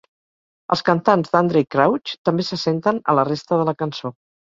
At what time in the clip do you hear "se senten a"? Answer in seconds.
2.47-3.15